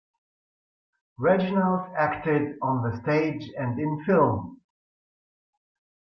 Reginald 1.19 1.91
acted 1.95 2.57
on 2.63 2.81
the 2.81 2.97
stage 3.03 3.51
and 3.55 3.79
in 3.79 4.03
films. 4.03 4.57